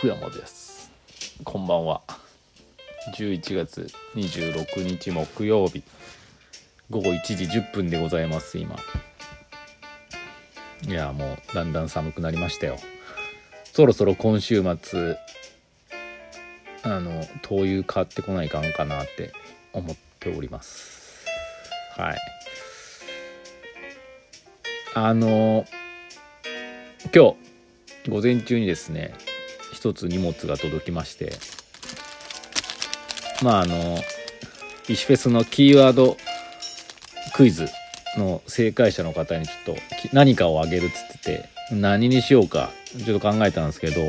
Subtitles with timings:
[0.00, 0.90] 福山です。
[1.44, 2.00] こんばんは。
[3.18, 5.82] 11月26日木曜日。
[6.88, 8.78] 午後1時10分でございます今。
[10.88, 12.78] いやもうだんだん寒くなりましたよ。
[13.74, 15.18] そろそろ今週末
[16.82, 19.34] あの灯油買ってこないかんかなって
[19.74, 21.26] 思っております。
[21.98, 22.18] はい。
[24.94, 25.66] あの
[27.14, 27.34] 今
[28.04, 29.12] 日午前中にですね
[29.80, 31.32] 一つ荷物が届きまして
[33.42, 33.98] まああの
[34.90, 36.18] 石フェスのキーワード
[37.34, 37.66] クイズ
[38.18, 39.82] の正解者の方にちょっと
[40.12, 44.02] 何かをあげるっつってて何にしようかちょっと考えたんですけど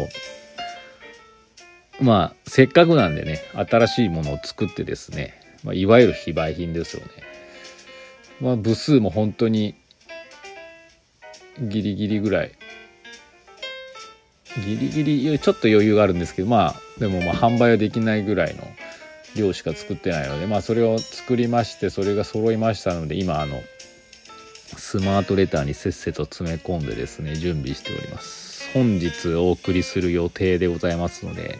[2.02, 7.12] まあせっかくなんでね新しいものを作ってですね、まあ、いわゆる非売品ですよね。
[8.42, 9.76] まあ、部数も本当に
[11.62, 12.52] ギリギリぐらい
[14.60, 18.68] ギリギリちょっと余裕があるんですけどまあでもまあ販売はできないぐらいの
[19.36, 23.62] 量しか作ってないのでまあそれを作りましてそれが揃いましたので今あの
[24.78, 28.70] スマートレターにせっせと詰め込んでですね準備しております。
[28.74, 31.60] 本日お送りする予定でございますので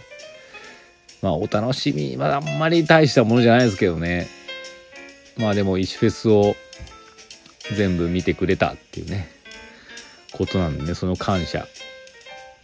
[1.22, 4.28] まあお楽しみまああんまり大したものじゃないですけどね。
[5.38, 6.56] まあでも石フェスを
[7.76, 9.30] 全部見てくれたっていうね
[10.34, 11.68] ことなんでねその感謝。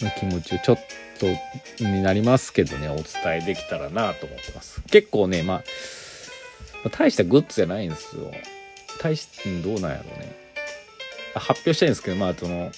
[0.02, 0.78] の気持ちをちょっ
[1.20, 1.28] と
[1.84, 3.06] になりますけどねお伝
[3.42, 4.82] えできたらなと思ってます。
[4.92, 5.64] 結構ねまあ
[6.92, 8.32] 大したグッズじゃないんですよ。
[9.02, 9.28] 大し
[9.64, 10.36] どうなんやろうね。
[11.36, 12.72] 発表したいんですけどまあその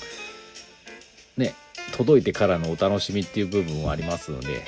[1.38, 1.54] ね
[1.96, 4.64] 届いてからのお楽しみっていう部分もありますので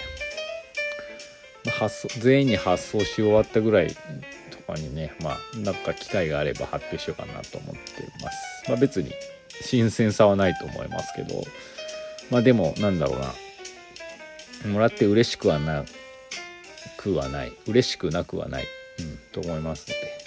[1.69, 3.95] 発送全員に発送し終わったぐらい
[4.49, 7.81] とかにねまあなんか機会があれば発表しようかなと思って
[8.23, 8.69] ます。
[8.69, 9.11] まあ別に
[9.61, 11.43] 新鮮さはないと思いますけど。
[12.31, 13.33] まあでもなんだろうな。
[14.71, 15.83] もらって嬉しくはな
[16.97, 17.53] くはない。
[17.67, 18.67] 嬉しくなくはない、
[18.99, 20.21] うん、と思いますので。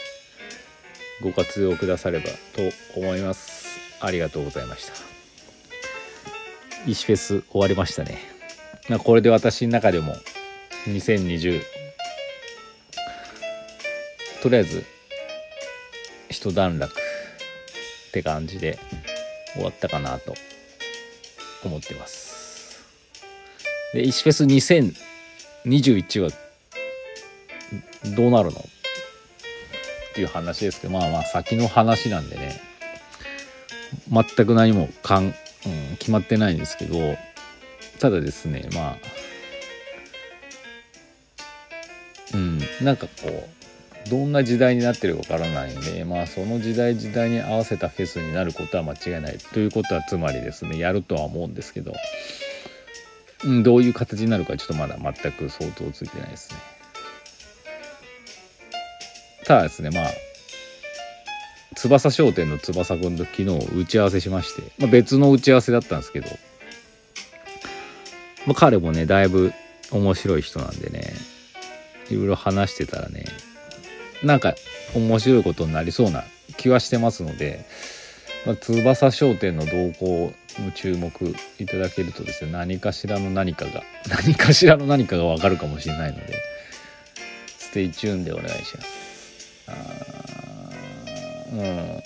[1.23, 3.79] ご活用くださればと思います。
[4.01, 4.93] ありがとうございました。
[6.87, 8.19] 石フェス終わりましたね。
[9.03, 10.15] これで私の中でも
[10.87, 11.63] 2020
[14.43, 14.85] とりあえず
[16.29, 16.97] 一段落っ
[18.13, 18.79] て感じで
[19.55, 20.35] 終わったかなと。
[21.69, 22.83] 思ってます。
[23.93, 26.31] で石フェス2021は
[28.17, 28.59] どうなるの？
[28.61, 28.63] っ
[30.15, 32.61] ていう話ですけどまあまあ先の話なんでね。
[34.11, 35.33] 全く何もかん、うん、
[35.99, 37.17] 決まってないんですけど
[38.01, 38.97] ただですねまあ
[42.35, 43.49] うんなんかこう
[44.09, 51.93] どんな時代になってるかわからないんでまあその時代時代に合わせたフェスになることは間違いないということはつまりですねやるとは思うんですけど、
[53.45, 56.59] うん、どういう形になるかちょっとまだ全く想像ついてないですね。
[59.45, 60.11] ただですねまあ
[61.75, 66.29] 翼商店の翼くんと昨日打ち合わせしまして、まあ、別の打ち合わせだったんですけど、
[68.47, 69.53] まあ、彼もねだいぶ
[69.91, 71.13] 面白い人なんでね
[72.11, 73.25] いろいろ話してたらね
[74.25, 74.55] なんか
[74.95, 76.25] 面白いことになりそうな
[76.57, 77.65] 気はしてますので、
[78.47, 81.11] まあ、翼商店の動向の注目
[81.59, 86.39] いただけるとですね何かしらの何かが 何かしらの何かがわかるかもしれないので
[87.59, 89.05] stay tune でお願いします。
[91.53, 92.03] うん。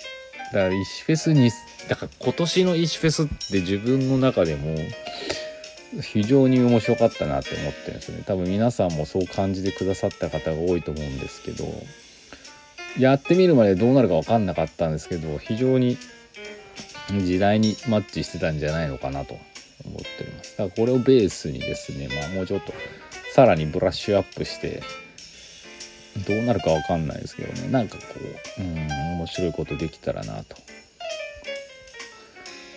[0.51, 1.51] だから石フェスに
[1.87, 4.75] だから今年の石フェスって自分の中でも
[6.01, 8.23] 非常に面白かったなって思ってるんですよね。
[8.25, 11.65] 多分皆さんもそう感じてくださった方が多いと思うんですけど
[12.97, 15.97] やってみるまでどうなるか分かんなかったんですけど非常に
[17.23, 19.33] 時代にマッチしてたんじゃないのかなと
[19.85, 20.57] 思っております。
[20.57, 22.73] だからこれをベースにですねまあもうちょっと
[23.33, 24.81] さらにブラッシュアップして
[26.27, 27.69] どうなるか分かんないですけどね。
[27.69, 28.03] なんかこ
[28.57, 28.87] ううん
[29.17, 30.57] 面白いことできたらなと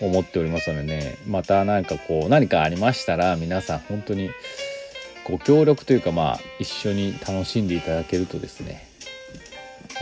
[0.00, 1.16] 思っておりますのでね。
[1.26, 4.30] また何かこう何かありましたら皆さん本当に
[5.24, 8.88] ご協力というかまあ一緒に楽しんでいただけるとですね、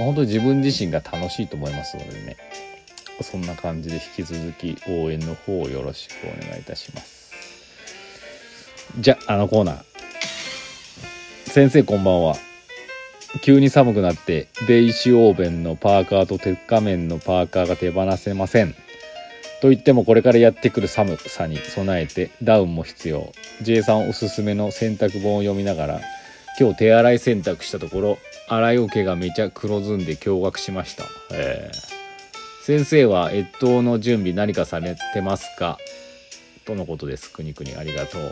[0.01, 2.37] まあ、本当に自分自身が楽しいと思いますのでね。
[3.21, 7.35] そんな感じで引き続き応援の方をよろしくお願いいたします。
[8.99, 9.83] じゃあのコーナー。
[11.45, 12.37] 先生こんばんは。
[13.43, 18.75] 急に寒くなってベイシオーベンのパーカーと鉄仮面のパーカーが手放せません。
[19.61, 23.33] と言ってもこれからやってくる寒さに備えてダウンも必要。
[23.61, 26.01] J さんおすすめの洗濯本を読みながら
[26.59, 28.19] 今日手洗い洗濯したところ
[28.53, 35.79] 洗い桶がめちゃ黒ずんで驚愕しました、えー、先生は越冬の準備何かされてますか？
[36.67, 37.33] とのことです。
[37.33, 38.23] くにくにありがとう。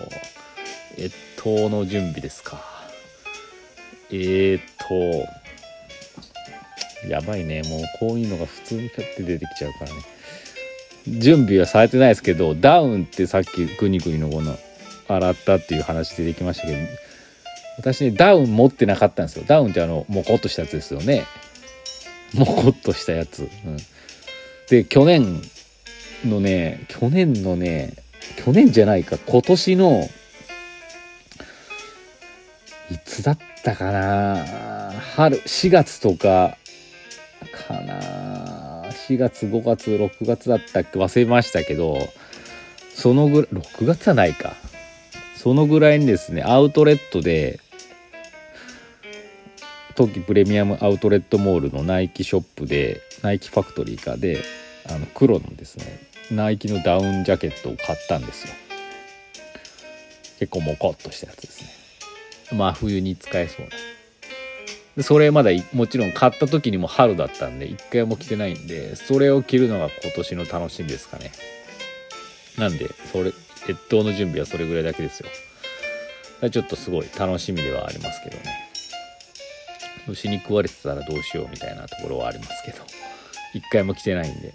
[0.98, 2.60] 越冬の準備ですか？
[4.10, 4.94] えーと
[7.08, 7.62] やばいね。
[7.62, 10.02] もうこういうのが普通にピャって出てきちゃうからね。
[11.20, 14.56] 準備はされてないですけどダウンってさっきグニグニのこの
[15.06, 16.78] 洗ったっていう話出てきましたけど
[17.78, 19.44] 私ねダウン持ってなかったんですよ。
[19.46, 21.24] ダウンってあのモコっとしたやつですよね。
[22.34, 23.76] モコっとしたやつ、うん、
[24.68, 25.40] で去年
[26.26, 27.94] のね去年のね
[28.36, 30.08] 去年じゃないか今年の
[32.90, 34.92] いつだったかな。
[35.14, 36.56] 春4月とか
[37.52, 38.84] かな。
[39.08, 41.96] 4月5月6月だったっけ忘れましたけど
[42.92, 44.56] そのぐらい6月はないか。
[45.36, 47.60] そのぐらいにですねアウトレットで
[49.98, 54.44] 冬季プレミアムアウトレットモールのナイキショップでナイキファクトリーかで
[54.88, 58.54] あの黒のですねナイキのダウンジャケットを買ったんですよ。
[60.38, 61.62] 結構モコっとしたやつです
[62.52, 62.56] ね。
[62.56, 63.72] 真冬に使えそうな。
[64.98, 71.32] でそれまだもちろん買った時にも春だったんで一回も着てないんでそれを着るのが今年の楽しみですかね。
[72.56, 73.32] なんでそれ
[73.68, 75.24] 越冬の準備はそれぐらいだけです
[76.40, 76.50] よ。
[76.50, 78.67] ちょっとすごい楽しみではありますけどね。
[80.08, 82.78] 虫に食われてたらどうしようみたいなところはありますけど
[83.54, 84.54] 一回も来てないんで。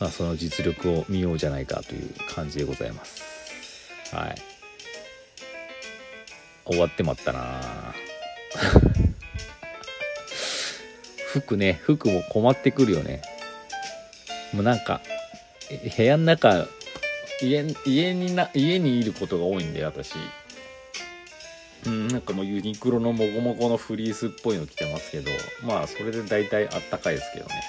[0.00, 3.22] まあその実力を見ようじゃないかという感じでございます。
[4.14, 4.36] はい。
[6.64, 7.60] 終わってまったな。
[11.32, 13.22] 服ね服も困ってくるよね。
[14.52, 15.00] もうなんか
[15.96, 16.68] 部屋の中
[17.42, 17.62] 家
[18.14, 20.14] にな家にいることが多いんで私。
[21.86, 25.30] うんなんかもうユニクロのモコモコのフリースっぽいの着てますけど
[25.64, 27.62] まあそれで大体あったかいですけどね。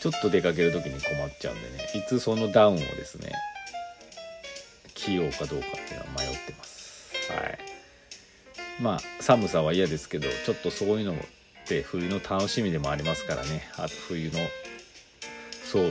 [0.00, 1.88] ちょっと出かける時に困っちゃうんでね。
[1.94, 3.32] いつそのダウンをですね
[4.94, 7.10] 着ようかどうかっていうのは迷ってます。
[7.32, 7.58] はい。
[8.80, 11.16] まあ寒さは嫌ですけどちょっとそういうのっ
[11.66, 13.66] て冬の楽しみでもありますからね。
[13.76, 14.38] あと冬の
[15.64, 15.90] 装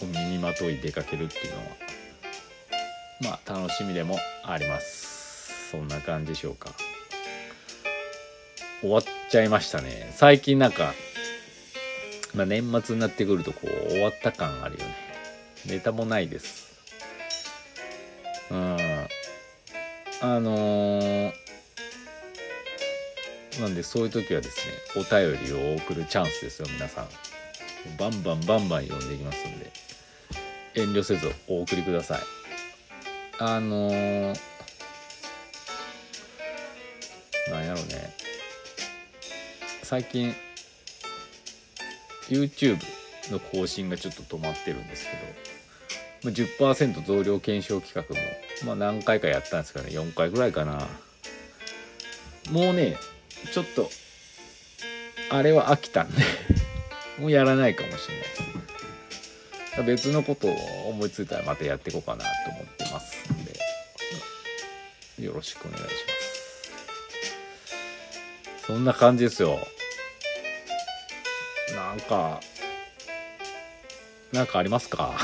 [0.00, 1.64] を身にまとい出かけるっていうのは
[3.20, 5.11] まあ楽しみでもあります。
[5.72, 6.70] そんな感じでしょうか。
[8.82, 10.12] 終わっちゃいましたね。
[10.14, 10.92] 最近なんか、
[12.34, 14.94] まあ、年末になってくるとこう終わった感あるよね。
[15.66, 16.78] ネタもないです。
[18.50, 18.76] うん。
[20.20, 21.32] あのー、
[23.60, 27.08] なんでそういう時はですねお便りを送るチャンスですよ皆さん。
[27.98, 29.72] バンバンバンバン読んでいきますんで。
[30.74, 32.20] 遠慮せずお送りください。
[33.38, 34.51] あのー、
[39.82, 40.34] 最近
[42.28, 42.78] YouTube
[43.30, 45.06] の更新がちょっと止まってるんです
[46.22, 49.88] けど10%増量検証企画も、まあ、何回かやったんですかね。
[49.90, 50.86] 4回ぐらいかな。
[52.50, 52.96] もうね
[53.52, 53.90] ちょっと
[55.30, 56.22] あれは飽きたんで
[57.18, 59.86] もうやらないかもしれない。
[59.86, 66.21] です別のことを思いついたらまたやっていこうかなと思ってますんでよろしくお願いします。
[68.66, 69.58] そんな感じですよ。
[71.74, 72.40] なんか
[74.32, 75.14] なんかありますか？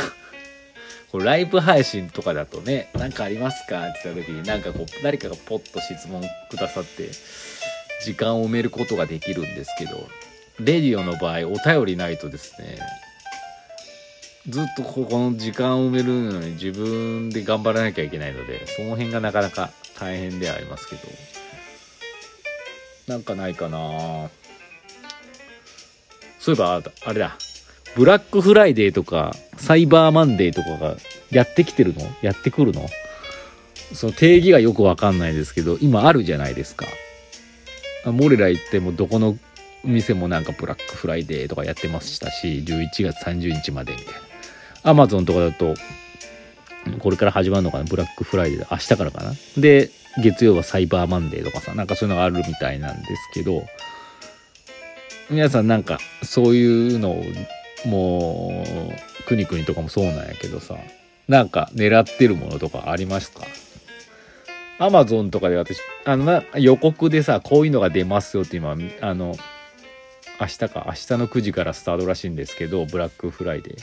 [1.11, 7.09] これライブ配信とかだとね何かありますかって言った時になんかこう誰かがポッと質問くださって
[8.05, 10.07] 時間を埋めることができるんですけど
[10.61, 12.79] レディオの場合お便りないとですね
[14.51, 21.03] ずっとここの時間を埋めるのに自分で頑張らなきゃいけないのでその辺がなかなか大変ではありますけど。
[23.09, 24.31] なんかないかな。
[26.39, 27.37] そういえばあれだ。
[27.97, 30.97] ブラックフライデーとかサイバーマンデーとかが
[31.31, 32.03] やってきてるの？
[32.23, 32.87] やってくるの？
[33.95, 36.87] その定義がよくわかんないですけど今あるじゃないですか。
[38.05, 39.37] モレラ行ってもどこの
[39.85, 44.15] 店もなんかブラックフライデーとかやってましたし11月30日までみたい
[44.85, 44.91] な。
[44.91, 45.75] アマゾンとかだと
[47.01, 47.85] これから始まるのかな？
[47.85, 49.33] ブラックフライデー明日からかな？
[49.57, 49.91] で
[50.23, 53.67] 月曜はサイバーマンデーとかさなんかそういうのがあるみたいなんですけど
[55.31, 57.25] 皆さんなんかそういうのを
[57.85, 58.65] も
[59.21, 60.77] うくにくにとかもそうなんやけどさ
[61.29, 63.45] なんか狙ってるものとかありますか？
[64.81, 69.37] アマゾンとかで私あの予告でさこういうのが出ますよって今あの
[70.41, 73.77] 明日か明日の9時からスタートらしいんですけどブラックフライデー。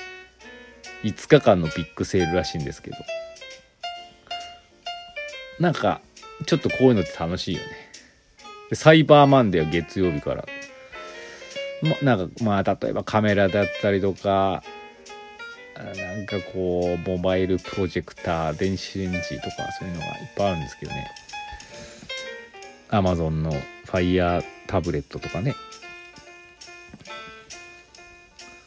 [1.03, 2.98] 5日間のビッグセールらしいんですけど。
[5.60, 6.01] なんか
[6.46, 7.68] ちょっとこういうのって楽しいよね。
[8.74, 10.46] サイバーマンデーは月曜日から。
[11.84, 14.63] まなんかまあ例えばカメラだったりとか
[15.75, 21.12] なんかこうモバイルプロジェクター電子レンジとかそういうのがいっぱいあるんですけどね。
[22.89, 23.51] Amazon の
[23.86, 25.54] Fire タブレットとかね。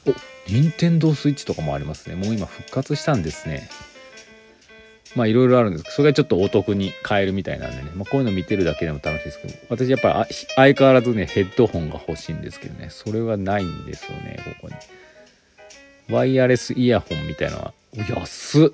[0.06, 0.14] お
[0.50, 2.14] 任天堂スイッチとかもありますね。
[2.14, 3.68] もう今復活したんですね。
[5.18, 12.88] まあいろいろあるんですけどそれがちょっとお得に買えるみたいなんでね、まあ、こういうの見てるだけでも楽しいですけど私やっぱり相変わらずねヘッドホンが欲しいんですけどね。
[12.90, 14.74] それはないんですよねここ
[16.08, 16.14] に。
[16.14, 17.74] ワイヤレスイヤホンみたいなのは。
[18.08, 18.70] 安っ。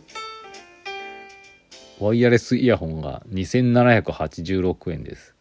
[1.99, 5.35] ワイヤレスイヤホンが2786円です。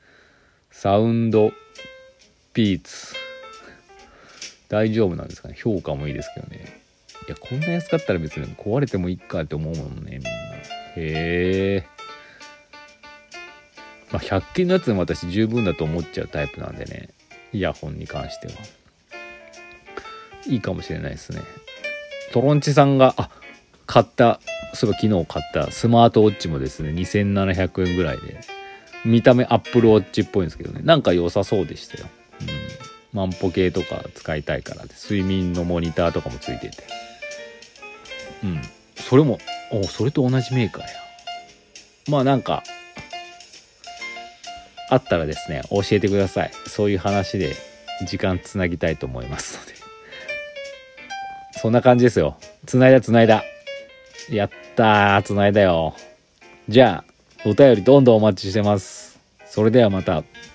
[0.72, 1.52] サウンド
[2.54, 3.14] ピーツ。
[4.70, 5.56] 大丈夫なんですかね。
[5.58, 6.82] 評価もいいですけどね。
[7.28, 10.53] いやこんな安かったら別に壊れてもいいかって思うもんねみんな。
[10.96, 11.94] へえ。
[14.12, 17.10] まあ、100均のやつも私十分だと思っちゃうタイプなんでね、
[17.52, 18.54] イヤホンに関しては。
[20.46, 21.42] いいかもしれないですね。
[22.32, 23.30] トロンチさんが、あ、
[23.86, 24.40] 買った、
[24.74, 28.40] そういえば昨日買ったスマートウォッチもですね、2700円ぐらいで、
[29.06, 32.08] 見た目アップルウォッチっぽいんですけどね、なんか良さそうでしたよ。
[32.42, 32.48] うん。
[33.14, 36.84] 万歩計とか使いたいからで、睡眠のモニターとかもついてて。
[38.44, 38.62] うん。
[38.96, 39.40] それも
[39.74, 40.88] おそれと同じメーカーや。
[42.08, 42.64] まあなんか
[44.90, 46.52] あったらですね教えてください。
[46.68, 47.56] そういう話で
[48.06, 49.74] 時間つなぎたいと思いますので。
[51.60, 52.38] そんな感じですよ。
[52.66, 53.44] つないだつないだ。
[54.30, 55.96] やったーつないだよ。
[56.70, 59.20] じゃあお便りどんどんお待ちしてます。
[59.46, 60.24] それではまた。